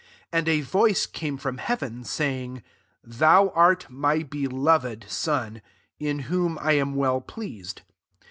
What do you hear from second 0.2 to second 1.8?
11 And a voice came from hea